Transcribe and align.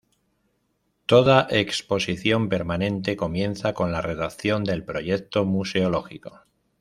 Toda 1.05 1.47
exposición 1.51 2.49
permanente 2.49 3.15
comienza 3.15 3.75
con 3.75 3.91
la 3.91 4.01
redacción 4.01 4.63
del 4.63 4.83
proyecto 4.83 5.45
museológico. 5.45 6.41